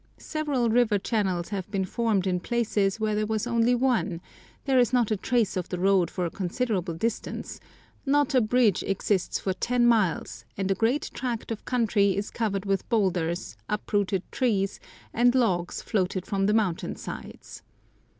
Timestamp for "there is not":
4.65-5.11